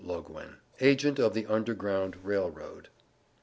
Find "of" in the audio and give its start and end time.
1.19-1.35